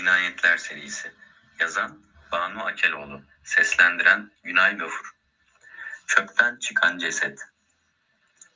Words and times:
Cinayetler 0.00 0.56
serisi. 0.56 1.12
Yazan 1.58 2.02
Banu 2.32 2.64
Akeloğlu. 2.64 3.22
Seslendiren 3.44 4.30
Günay 4.42 4.76
Gafur. 4.76 5.14
Çöpten 6.06 6.56
çıkan 6.56 6.98
ceset. 6.98 7.40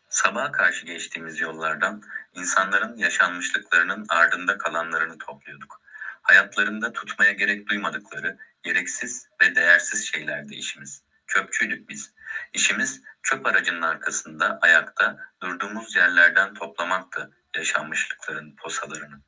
Sabaha 0.08 0.52
karşı 0.52 0.86
geçtiğimiz 0.86 1.40
yollardan 1.40 2.02
insanların 2.34 2.96
yaşanmışlıklarının 2.96 4.06
ardında 4.08 4.58
kalanlarını 4.58 5.18
topluyorduk. 5.18 5.80
Hayatlarında 6.22 6.92
tutmaya 6.92 7.32
gerek 7.32 7.68
duymadıkları, 7.68 8.38
gereksiz 8.62 9.28
ve 9.40 9.54
değersiz 9.54 10.12
şeylerdi 10.12 10.54
işimiz. 10.54 11.02
Çöpçüydük 11.26 11.88
biz. 11.88 12.12
İşimiz 12.52 13.02
çöp 13.22 13.46
aracının 13.46 13.82
arkasında 13.82 14.58
ayakta 14.62 15.18
durduğumuz 15.42 15.96
yerlerden 15.96 16.54
toplamaktı 16.54 17.30
yaşanmışlıkların 17.56 18.56
posalarını. 18.56 19.20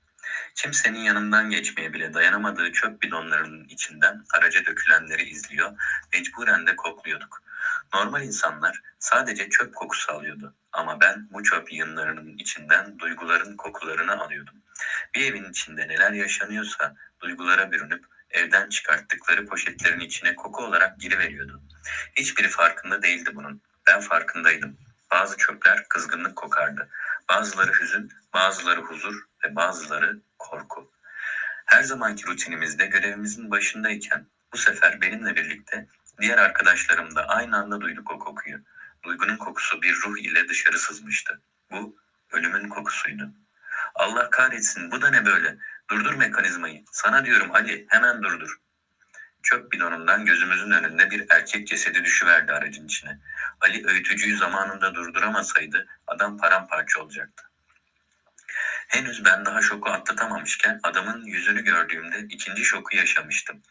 Kimsenin 0.54 0.98
yanından 0.98 1.50
geçmeye 1.50 1.92
bile 1.92 2.14
dayanamadığı 2.14 2.72
çöp 2.72 3.02
bidonlarının 3.02 3.64
içinden 3.64 4.24
araca 4.34 4.64
dökülenleri 4.66 5.22
izliyor, 5.22 5.72
mecburen 6.12 6.66
de 6.66 6.76
kokluyorduk. 6.76 7.42
Normal 7.94 8.22
insanlar 8.22 8.80
sadece 8.98 9.48
çöp 9.48 9.74
kokusu 9.74 10.12
alıyordu. 10.12 10.54
Ama 10.72 11.00
ben 11.00 11.28
bu 11.30 11.42
çöp 11.42 11.72
yığınlarının 11.72 12.38
içinden 12.38 12.98
duyguların 12.98 13.56
kokularını 13.56 14.20
alıyordum. 14.20 14.54
Bir 15.14 15.32
evin 15.32 15.50
içinde 15.50 15.88
neler 15.88 16.12
yaşanıyorsa 16.12 16.94
duygulara 17.20 17.72
bürünüp 17.72 18.04
evden 18.30 18.68
çıkarttıkları 18.68 19.46
poşetlerin 19.46 20.00
içine 20.00 20.34
koku 20.34 20.64
olarak 20.64 21.00
giriveriyordu. 21.00 21.62
Hiçbiri 22.16 22.48
farkında 22.48 23.02
değildi 23.02 23.30
bunun. 23.34 23.62
Ben 23.86 24.00
farkındaydım. 24.00 24.76
Bazı 25.10 25.36
çöpler 25.36 25.88
kızgınlık 25.88 26.36
kokardı. 26.36 26.88
Bazıları 27.28 27.72
hüzün, 27.72 28.10
bazıları 28.32 28.80
huzur 28.80 29.14
ve 29.46 29.56
bazıları 29.56 30.20
korku. 30.38 30.90
Her 31.66 31.82
zamanki 31.82 32.26
rutinimizde 32.26 32.86
görevimizin 32.86 33.50
başındayken 33.50 34.26
bu 34.52 34.56
sefer 34.56 35.00
benimle 35.00 35.36
birlikte 35.36 35.86
diğer 36.20 36.38
arkadaşlarım 36.38 37.16
da 37.16 37.28
aynı 37.28 37.56
anda 37.56 37.80
duyduk 37.80 38.10
o 38.10 38.18
kokuyu. 38.18 38.58
Duygunun 39.04 39.36
kokusu 39.36 39.82
bir 39.82 39.94
ruh 39.94 40.18
ile 40.18 40.48
dışarı 40.48 40.78
sızmıştı. 40.78 41.40
Bu 41.70 41.96
ölümün 42.32 42.68
kokusuydu. 42.68 43.30
Allah 43.94 44.30
kahretsin 44.30 44.90
bu 44.90 45.02
da 45.02 45.10
ne 45.10 45.26
böyle? 45.26 45.56
Durdur 45.90 46.14
mekanizmayı. 46.14 46.84
Sana 46.92 47.24
diyorum 47.24 47.54
Ali 47.54 47.86
hemen 47.88 48.22
durdur. 48.22 48.56
Çöp 49.42 49.72
bidonundan 49.72 50.24
gözümüzün 50.24 50.70
önünde 50.70 51.10
bir 51.10 51.26
erkek 51.30 51.68
cesedi 51.68 52.04
düşüverdi 52.04 52.52
aracın 52.52 52.86
içine. 52.86 53.18
Ali 53.60 53.86
öğütücüyü 53.86 54.36
zamanında 54.36 54.94
durduramasaydı 54.94 55.86
adam 56.06 56.38
paramparça 56.38 57.00
olacaktı. 57.00 57.44
Henüz 58.88 59.24
ben 59.24 59.44
daha 59.44 59.62
şoku 59.62 59.90
atlatamamışken 59.90 60.80
adamın 60.82 61.24
yüzünü 61.24 61.64
gördüğümde 61.64 62.26
ikinci 62.30 62.64
şoku 62.64 62.96
yaşamıştım. 62.96 63.62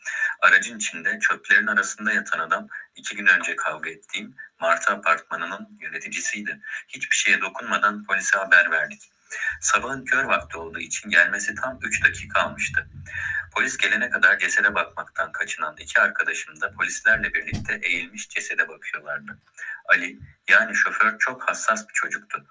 Aracın 0.42 0.78
içinde 0.78 1.20
çöplerin 1.20 1.68
arasında 1.68 2.14
yatan 2.14 2.40
adam 2.40 2.68
iki 2.96 3.16
gün 3.16 3.26
önce 3.26 3.56
kavga 3.56 3.90
ettiğim 3.90 4.36
Martı 4.60 4.94
apartmanının 4.94 5.78
yöneticisiydi. 5.82 6.62
Hiçbir 6.88 7.16
şeye 7.16 7.42
dokunmadan 7.42 8.04
polise 8.04 8.38
haber 8.38 8.72
verdik. 8.72 9.02
Sabahın 9.62 10.06
kör 10.06 10.24
vakti 10.24 10.58
olduğu 10.58 10.80
için 10.80 11.10
gelmesi 11.10 11.56
tam 11.56 11.80
3 11.82 12.04
dakika 12.04 12.42
almıştı. 12.42 12.88
Polis 13.56 13.78
gelene 13.78 14.10
kadar 14.10 14.40
cesede 14.40 14.76
bakmaktan 14.76 15.32
kaçınan 15.32 15.76
iki 15.78 16.02
arkadaşım 16.02 16.62
da 16.62 16.72
polislerle 16.72 17.34
birlikte 17.34 17.80
eğilmiş 17.84 18.30
cesede 18.30 18.68
bakıyorlardı. 18.68 19.40
Ali 19.86 20.20
yani 20.48 20.76
şoför 20.76 21.18
çok 21.18 21.50
hassas 21.50 21.88
bir 21.88 21.94
çocuktu. 21.94 22.46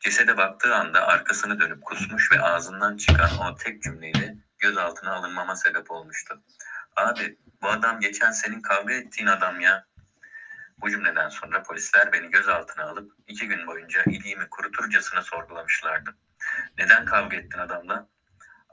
Cesede 0.00 0.36
baktığı 0.36 0.74
anda 0.74 1.06
arkasını 1.06 1.60
dönüp 1.60 1.84
kusmuş 1.84 2.32
ve 2.32 2.40
ağzından 2.40 2.96
çıkan 2.96 3.38
o 3.38 3.56
tek 3.56 3.82
cümleyle 3.82 4.36
gözaltına 4.58 5.12
alınmama 5.12 5.56
sebep 5.56 5.90
olmuştu. 5.90 6.42
Abi 6.96 7.38
bu 7.62 7.68
adam 7.68 8.00
geçen 8.00 8.30
senin 8.30 8.62
kavga 8.62 8.94
ettiğin 8.94 9.28
adam 9.28 9.60
ya. 9.60 9.86
Bu 10.80 10.90
cümleden 10.90 11.28
sonra 11.28 11.62
polisler 11.62 12.12
beni 12.12 12.30
gözaltına 12.30 12.84
alıp 12.84 13.12
iki 13.26 13.48
gün 13.48 13.66
boyunca 13.66 14.02
iliğimi 14.02 14.48
kuruturcasına 14.50 15.22
sorgulamışlardı. 15.22 16.16
Neden 16.78 17.04
kavga 17.04 17.36
ettin 17.36 17.58
adamla? 17.58 18.08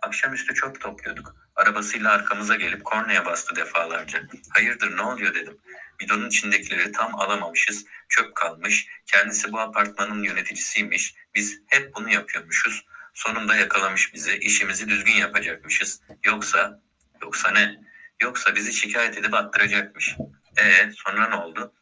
Akşamüstü 0.01 0.53
çöp 0.53 0.81
topluyorduk. 0.81 1.46
Arabasıyla 1.57 2.11
arkamıza 2.11 2.55
gelip 2.55 2.85
kornaya 2.85 3.25
bastı 3.25 3.55
defalarca. 3.55 4.21
Hayırdır 4.49 4.97
ne 4.97 5.01
oluyor 5.01 5.33
dedim. 5.33 5.57
Bidonun 5.99 6.27
içindekileri 6.27 6.91
tam 6.91 7.19
alamamışız. 7.19 7.85
Çöp 8.09 8.35
kalmış. 8.35 8.87
Kendisi 9.05 9.51
bu 9.51 9.59
apartmanın 9.59 10.23
yöneticisiymiş. 10.23 11.15
Biz 11.35 11.61
hep 11.67 11.95
bunu 11.95 12.09
yapıyormuşuz. 12.09 12.85
Sonunda 13.13 13.55
yakalamış 13.55 14.13
bizi. 14.13 14.37
İşimizi 14.37 14.89
düzgün 14.89 15.13
yapacakmışız. 15.13 16.01
Yoksa, 16.25 16.81
yoksa 17.21 17.51
ne? 17.51 17.75
Yoksa 18.21 18.55
bizi 18.55 18.73
şikayet 18.73 19.17
edip 19.17 19.33
attıracakmış. 19.33 20.15
E 20.57 20.91
sonra 20.91 21.29
ne 21.29 21.35
oldu? 21.35 21.73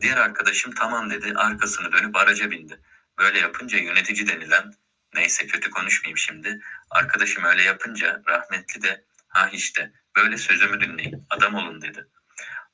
Diğer 0.00 0.16
arkadaşım 0.16 0.74
tamam 0.74 1.10
dedi. 1.10 1.32
Arkasını 1.36 1.92
dönüp 1.92 2.16
araca 2.16 2.50
bindi. 2.50 2.80
Böyle 3.18 3.38
yapınca 3.38 3.78
yönetici 3.78 4.28
denilen 4.28 4.72
Neyse 5.18 5.46
kötü 5.46 5.70
konuşmayayım 5.70 6.18
şimdi. 6.18 6.60
Arkadaşım 6.90 7.44
öyle 7.44 7.62
yapınca 7.62 8.22
rahmetli 8.28 8.82
de 8.82 9.04
ha 9.28 9.48
işte 9.52 9.92
böyle 10.16 10.36
sözümü 10.38 10.80
dinleyin 10.80 11.26
adam 11.30 11.54
olun 11.54 11.82
dedi. 11.82 12.06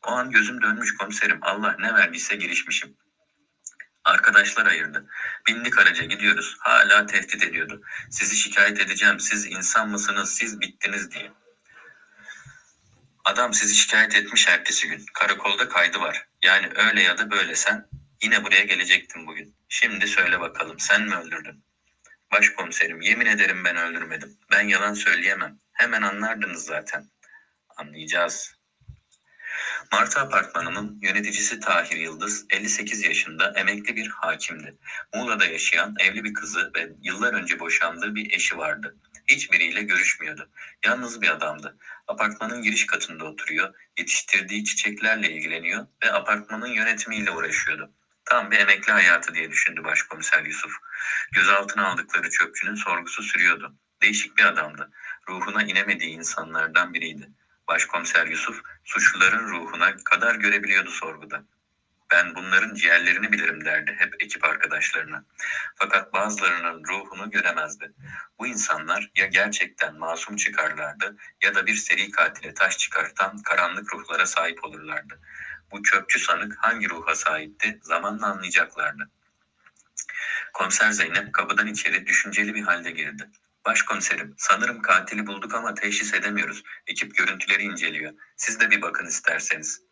O 0.02 0.12
an 0.12 0.30
gözüm 0.30 0.62
dönmüş 0.62 0.94
komiserim 0.96 1.38
Allah 1.42 1.76
ne 1.78 1.94
verdiyse 1.94 2.36
girişmişim. 2.36 2.96
Arkadaşlar 4.04 4.66
ayırdı. 4.66 5.06
Bindik 5.48 5.78
araca 5.78 6.04
gidiyoruz. 6.04 6.56
Hala 6.60 7.06
tehdit 7.06 7.42
ediyordu. 7.42 7.82
Sizi 8.10 8.36
şikayet 8.36 8.80
edeceğim. 8.80 9.20
Siz 9.20 9.46
insan 9.46 9.88
mısınız? 9.90 10.34
Siz 10.34 10.60
bittiniz 10.60 11.10
diye. 11.10 11.32
Adam 13.24 13.54
sizi 13.54 13.74
şikayet 13.74 14.16
etmiş 14.16 14.48
ertesi 14.48 14.88
gün. 14.88 15.04
Karakolda 15.14 15.68
kaydı 15.68 16.00
var. 16.00 16.26
Yani 16.42 16.70
öyle 16.74 17.02
ya 17.02 17.18
da 17.18 17.30
böyle 17.30 17.54
sen 17.54 17.88
yine 18.22 18.44
buraya 18.44 18.64
gelecektin 18.64 19.26
bugün. 19.26 19.56
Şimdi 19.68 20.06
söyle 20.06 20.40
bakalım 20.40 20.80
sen 20.80 21.02
mi 21.02 21.16
öldürdün? 21.16 21.64
Başkomiserim 22.34 23.00
yemin 23.00 23.26
ederim 23.26 23.64
ben 23.64 23.76
öldürmedim. 23.76 24.38
Ben 24.52 24.68
yalan 24.68 24.94
söyleyemem. 24.94 25.58
Hemen 25.72 26.02
anlardınız 26.02 26.64
zaten. 26.64 27.10
Anlayacağız. 27.76 28.54
Martı 29.92 30.20
Apartmanı'nın 30.20 30.98
yöneticisi 31.02 31.60
Tahir 31.60 31.96
Yıldız 31.96 32.46
58 32.50 33.02
yaşında 33.02 33.52
emekli 33.56 33.96
bir 33.96 34.08
hakimdi. 34.08 34.76
Muğla'da 35.14 35.44
yaşayan 35.44 35.94
evli 35.98 36.24
bir 36.24 36.34
kızı 36.34 36.70
ve 36.76 36.88
yıllar 37.02 37.32
önce 37.32 37.60
boşandığı 37.60 38.14
bir 38.14 38.32
eşi 38.32 38.58
vardı. 38.58 38.96
Hiçbiriyle 39.28 39.82
görüşmüyordu. 39.82 40.50
Yalnız 40.84 41.22
bir 41.22 41.28
adamdı. 41.28 41.78
Apartmanın 42.08 42.62
giriş 42.62 42.86
katında 42.86 43.24
oturuyor, 43.24 43.74
yetiştirdiği 43.98 44.64
çiçeklerle 44.64 45.30
ilgileniyor 45.30 45.86
ve 46.04 46.12
apartmanın 46.12 46.66
yönetimiyle 46.66 47.30
uğraşıyordu. 47.30 47.90
Tam 48.24 48.50
bir 48.50 48.58
emekli 48.58 48.92
hayatı 48.92 49.34
diye 49.34 49.50
düşündü 49.50 49.84
başkomiser 49.84 50.42
Yusuf. 50.42 50.72
Gözaltına 51.32 51.88
aldıkları 51.88 52.30
çöpçünün 52.30 52.74
sorgusu 52.74 53.22
sürüyordu. 53.22 53.74
Değişik 54.02 54.38
bir 54.38 54.44
adamdı. 54.44 54.90
Ruhuna 55.28 55.62
inemediği 55.62 56.10
insanlardan 56.10 56.94
biriydi. 56.94 57.30
Başkomiser 57.68 58.26
Yusuf 58.26 58.60
suçluların 58.84 59.48
ruhuna 59.48 59.96
kadar 60.04 60.34
görebiliyordu 60.34 60.90
sorguda. 60.90 61.44
Ben 62.12 62.34
bunların 62.34 62.74
ciğerlerini 62.74 63.32
bilirim 63.32 63.64
derdi 63.64 63.96
hep 63.98 64.14
ekip 64.22 64.44
arkadaşlarına. 64.44 65.24
Fakat 65.74 66.12
bazılarının 66.12 66.84
ruhunu 66.84 67.30
göremezdi. 67.30 67.92
Bu 68.38 68.46
insanlar 68.46 69.10
ya 69.16 69.26
gerçekten 69.26 69.94
masum 69.94 70.36
çıkarlardı 70.36 71.16
ya 71.42 71.54
da 71.54 71.66
bir 71.66 71.74
seri 71.74 72.10
katile 72.10 72.54
taş 72.54 72.78
çıkartan 72.78 73.42
karanlık 73.42 73.94
ruhlara 73.94 74.26
sahip 74.26 74.64
olurlardı. 74.64 75.20
Bu 75.70 75.82
çöpçü 75.82 76.18
sanık 76.18 76.56
hangi 76.58 76.88
ruha 76.88 77.14
sahipti 77.14 77.80
zamanla 77.82 78.26
anlayacaklardı. 78.26 79.10
Komiser 80.52 80.90
Zeynep 80.90 81.32
kapıdan 81.32 81.66
içeri 81.66 82.06
düşünceli 82.06 82.54
bir 82.54 82.62
halde 82.62 82.90
girdi. 82.90 83.30
Başkomiserim, 83.66 84.34
sanırım 84.38 84.82
katili 84.82 85.26
bulduk 85.26 85.54
ama 85.54 85.74
teşhis 85.74 86.14
edemiyoruz. 86.14 86.62
Ekip 86.86 87.16
görüntüleri 87.16 87.62
inceliyor. 87.62 88.12
Siz 88.36 88.60
de 88.60 88.70
bir 88.70 88.82
bakın 88.82 89.06
isterseniz. 89.06 89.82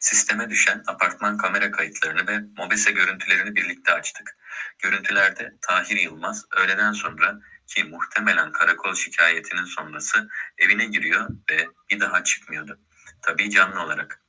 Sisteme 0.00 0.50
düşen 0.50 0.82
apartman 0.86 1.36
kamera 1.36 1.70
kayıtlarını 1.70 2.26
ve 2.26 2.40
MOBESE 2.56 2.92
görüntülerini 2.92 3.56
birlikte 3.56 3.92
açtık. 3.92 4.36
Görüntülerde 4.78 5.52
Tahir 5.60 5.96
Yılmaz 5.96 6.44
öğleden 6.56 6.92
sonra 6.92 7.40
ki 7.66 7.84
muhtemelen 7.84 8.52
karakol 8.52 8.94
şikayetinin 8.94 9.64
sonrası 9.64 10.28
evine 10.58 10.84
giriyor 10.84 11.28
ve 11.50 11.68
bir 11.90 12.00
daha 12.00 12.24
çıkmıyordu. 12.24 12.78
Tabii 13.22 13.50
canlı 13.50 13.82
olarak. 13.82 14.21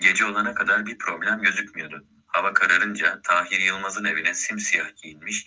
Gece 0.00 0.24
olana 0.24 0.54
kadar 0.54 0.86
bir 0.86 0.98
problem 0.98 1.42
gözükmüyordu. 1.42 2.04
Hava 2.26 2.52
kararınca 2.52 3.20
Tahir 3.22 3.60
Yılmaz'ın 3.60 4.04
evine 4.04 4.34
simsiyah 4.34 4.96
giyinmiş 5.02 5.46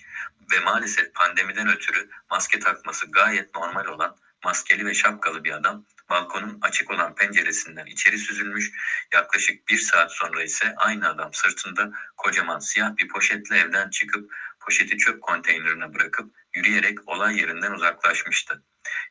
ve 0.51 0.59
maalesef 0.59 1.13
pandemiden 1.13 1.67
ötürü 1.67 2.09
maske 2.29 2.59
takması 2.59 3.11
gayet 3.11 3.55
normal 3.55 3.85
olan 3.85 4.15
maskeli 4.43 4.85
ve 4.85 4.93
şapkalı 4.93 5.43
bir 5.43 5.51
adam 5.51 5.85
balkonun 6.09 6.57
açık 6.61 6.91
olan 6.91 7.15
penceresinden 7.15 7.85
içeri 7.85 8.17
süzülmüş. 8.17 8.71
Yaklaşık 9.13 9.67
bir 9.67 9.77
saat 9.77 10.11
sonra 10.11 10.43
ise 10.43 10.73
aynı 10.77 11.09
adam 11.09 11.33
sırtında 11.33 11.91
kocaman 12.17 12.59
siyah 12.59 12.97
bir 12.97 13.07
poşetle 13.07 13.57
evden 13.57 13.89
çıkıp 13.89 14.31
poşeti 14.59 14.97
çöp 14.97 15.21
konteynerine 15.21 15.93
bırakıp 15.93 16.35
yürüyerek 16.55 16.97
olay 17.09 17.39
yerinden 17.39 17.71
uzaklaşmıştı. 17.71 18.63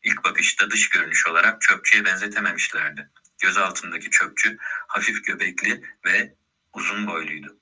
İlk 0.02 0.24
bakışta 0.24 0.70
dış 0.70 0.88
görünüş 0.88 1.26
olarak 1.26 1.60
çöpçüye 1.60 2.04
benzetememişlerdi. 2.04 3.10
Göz 3.42 3.56
altındaki 3.56 4.10
çöpçü 4.10 4.58
hafif 4.86 5.24
göbekli 5.24 5.82
ve 6.04 6.34
uzun 6.72 7.06
boyluydu. 7.06 7.56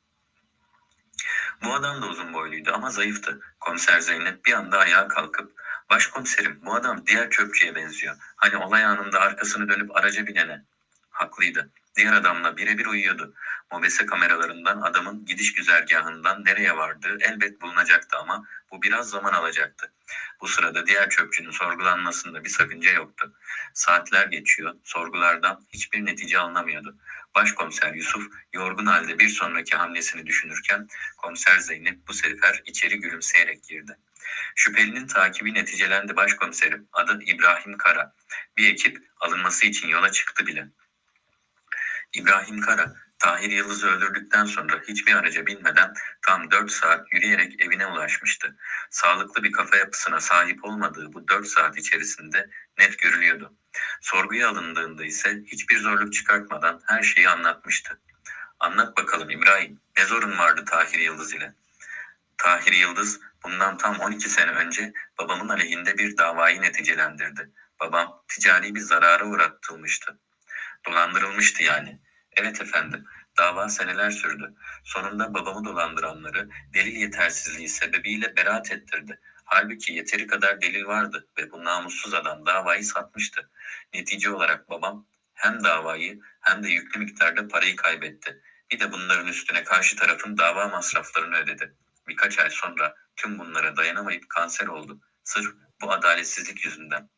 Bu 1.62 1.74
adam 1.74 2.02
da 2.02 2.06
uzun 2.06 2.32
boyluydu 2.32 2.72
ama 2.74 2.90
zayıftı. 2.90 3.40
Komiser 3.60 4.00
Zeynep 4.00 4.44
bir 4.44 4.52
anda 4.52 4.78
ayağa 4.78 5.08
kalkıp 5.08 5.60
Başkomiserim 5.90 6.58
bu 6.62 6.74
adam 6.74 7.06
diğer 7.06 7.30
çöpçüye 7.30 7.74
benziyor. 7.74 8.16
Hani 8.36 8.56
olay 8.56 8.84
anında 8.84 9.20
arkasını 9.20 9.68
dönüp 9.68 9.96
araca 9.96 10.26
binene. 10.26 10.64
Haklıydı. 11.10 11.70
Diğer 11.96 12.12
adamla 12.12 12.56
birebir 12.56 12.86
uyuyordu. 12.86 13.34
Mobese 13.72 14.06
kameralarından 14.06 14.80
adamın 14.80 15.24
gidiş 15.24 15.52
güzergahından 15.52 16.44
nereye 16.44 16.76
vardığı 16.76 17.18
elbet 17.20 17.60
bulunacaktı 17.60 18.16
ama 18.16 18.46
bu 18.70 18.82
biraz 18.82 19.10
zaman 19.10 19.32
alacaktı. 19.32 19.92
Bu 20.40 20.48
sırada 20.48 20.86
diğer 20.86 21.10
çöpçünün 21.10 21.50
sorgulanmasında 21.50 22.44
bir 22.44 22.48
sakınca 22.48 22.92
yoktu. 22.92 23.34
Saatler 23.74 24.26
geçiyor, 24.26 24.74
sorgulardan 24.84 25.66
hiçbir 25.72 26.06
netice 26.06 26.38
alınamıyordu. 26.38 26.96
Başkomiser 27.34 27.94
Yusuf 27.94 28.32
yorgun 28.52 28.86
halde 28.86 29.18
bir 29.18 29.28
sonraki 29.28 29.76
hamlesini 29.76 30.26
düşünürken 30.26 30.88
komiser 31.16 31.58
Zeynep 31.58 32.08
bu 32.08 32.12
sefer 32.12 32.62
içeri 32.66 33.00
gülümseyerek 33.00 33.64
girdi. 33.64 33.98
Şüphelinin 34.54 35.06
takibi 35.06 35.54
neticelendi 35.54 36.16
başkomiserim. 36.16 36.88
Adı 36.92 37.22
İbrahim 37.22 37.78
Kara. 37.78 38.14
Bir 38.56 38.72
ekip 38.72 38.98
alınması 39.20 39.66
için 39.66 39.88
yola 39.88 40.12
çıktı 40.12 40.46
bile. 40.46 40.68
İbrahim 42.12 42.60
Kara, 42.60 42.94
Tahir 43.18 43.50
Yıldız'ı 43.50 43.88
öldürdükten 43.88 44.44
sonra 44.44 44.80
hiçbir 44.88 45.14
araca 45.14 45.46
binmeden 45.46 45.94
tam 46.22 46.50
4 46.50 46.70
saat 46.72 47.12
yürüyerek 47.12 47.60
evine 47.62 47.86
ulaşmıştı. 47.86 48.56
Sağlıklı 48.90 49.42
bir 49.42 49.52
kafa 49.52 49.76
yapısına 49.76 50.20
sahip 50.20 50.64
olmadığı 50.64 51.12
bu 51.12 51.28
4 51.28 51.46
saat 51.46 51.78
içerisinde 51.78 52.50
net 52.78 52.98
görülüyordu. 52.98 53.54
Sorguya 54.00 54.48
alındığında 54.48 55.04
ise 55.04 55.42
hiçbir 55.46 55.78
zorluk 55.78 56.12
çıkartmadan 56.12 56.80
her 56.86 57.02
şeyi 57.02 57.28
anlatmıştı. 57.28 58.00
Anlat 58.60 58.96
bakalım 58.96 59.30
İbrahim, 59.30 59.80
ne 59.98 60.04
zorun 60.04 60.38
vardı 60.38 60.64
Tahir 60.64 60.98
Yıldız 60.98 61.34
ile? 61.34 61.54
Tahir 62.38 62.72
Yıldız 62.72 63.20
bundan 63.44 63.78
tam 63.78 64.00
12 64.00 64.28
sene 64.28 64.50
önce 64.50 64.92
babamın 65.18 65.48
aleyhinde 65.48 65.98
bir 65.98 66.16
davayı 66.16 66.62
neticelendirdi. 66.62 67.50
Babam 67.80 68.22
ticari 68.28 68.74
bir 68.74 68.80
zarara 68.80 69.24
uğratılmıştı. 69.24 70.18
Dolandırılmıştı 70.86 71.62
yani. 71.62 71.98
Evet 72.36 72.60
efendim, 72.60 73.04
dava 73.38 73.68
seneler 73.68 74.10
sürdü. 74.10 74.54
Sonunda 74.84 75.34
babamı 75.34 75.64
dolandıranları 75.64 76.48
delil 76.74 76.96
yetersizliği 76.96 77.68
sebebiyle 77.68 78.36
beraat 78.36 78.72
ettirdi. 78.72 79.18
Halbuki 79.44 79.92
yeteri 79.92 80.26
kadar 80.26 80.60
delil 80.60 80.84
vardı 80.86 81.26
ve 81.38 81.50
bu 81.50 81.64
namussuz 81.64 82.14
adam 82.14 82.46
davayı 82.46 82.84
satmıştı. 82.84 83.50
Netice 83.94 84.30
olarak 84.30 84.68
babam 84.70 85.06
hem 85.34 85.64
davayı 85.64 86.20
hem 86.40 86.62
de 86.62 86.68
yüklü 86.68 87.00
miktarda 87.00 87.48
parayı 87.48 87.76
kaybetti. 87.76 88.40
Bir 88.72 88.78
de 88.78 88.92
bunların 88.92 89.26
üstüne 89.26 89.64
karşı 89.64 89.96
tarafın 89.96 90.38
dava 90.38 90.68
masraflarını 90.68 91.36
ödedi. 91.36 91.74
Birkaç 92.08 92.38
ay 92.38 92.50
sonra 92.50 92.94
tüm 93.16 93.38
bunlara 93.38 93.76
dayanamayıp 93.76 94.28
kanser 94.28 94.66
oldu. 94.66 95.00
Sırf 95.24 95.46
bu 95.80 95.92
adaletsizlik 95.92 96.64
yüzünden. 96.64 97.08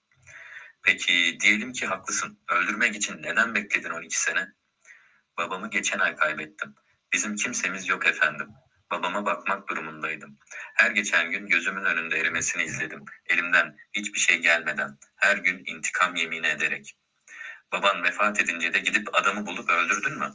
Peki 0.82 1.37
diyelim 1.40 1.73
ki 1.73 1.87
haklısın. 1.87 2.38
Öldürmek 2.49 2.96
için 2.96 3.23
neden 3.23 3.55
bekledin 3.55 3.90
12 3.90 4.20
sene? 4.20 4.46
Babamı 5.38 5.70
geçen 5.70 5.99
ay 5.99 6.17
kaybettim. 6.17 6.75
Bizim 7.12 7.37
kimsemiz 7.37 7.88
yok 7.88 8.06
efendim. 8.06 8.49
Babama 8.90 9.26
bakmak 9.26 9.69
durumundaydım. 9.69 10.38
Her 10.75 10.90
geçen 10.90 11.31
gün 11.31 11.46
gözümün 11.46 11.84
önünde 11.84 12.19
erimesini 12.20 12.62
izledim. 12.62 13.05
Elimden 13.26 13.76
hiçbir 13.93 14.19
şey 14.20 14.38
gelmeden, 14.38 14.99
her 15.17 15.37
gün 15.37 15.62
intikam 15.67 16.17
yemini 16.17 16.46
ederek. 16.46 16.96
Baban 17.73 18.02
vefat 18.02 18.40
edince 18.40 18.73
de 18.73 18.79
gidip 18.79 19.14
adamı 19.14 19.46
bulup 19.46 19.70
öldürdün 19.70 20.19
mü? 20.19 20.32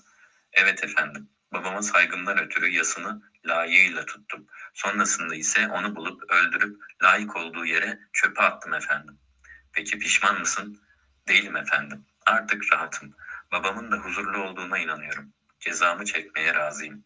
Evet 0.53 0.83
efendim. 0.83 1.29
Babama 1.53 1.81
saygımdan 1.81 2.39
ötürü 2.39 2.69
yasını 2.69 3.21
layığıyla 3.45 4.05
tuttum. 4.05 4.45
Sonrasında 4.73 5.35
ise 5.35 5.67
onu 5.67 5.95
bulup 5.95 6.31
öldürüp 6.31 6.75
layık 7.03 7.35
olduğu 7.35 7.65
yere 7.65 7.99
çöpe 8.13 8.43
attım 8.43 8.73
efendim. 8.73 9.19
Peki 9.77 9.99
pişman 9.99 10.39
mısın? 10.39 10.81
Değilim 11.27 11.55
efendim. 11.55 12.05
Artık 12.25 12.73
rahatım. 12.73 13.15
Babamın 13.51 13.91
da 13.91 13.95
huzurlu 13.95 14.43
olduğuna 14.43 14.77
inanıyorum. 14.77 15.33
Cezamı 15.59 16.05
çekmeye 16.05 16.53
razıyım. 16.53 17.05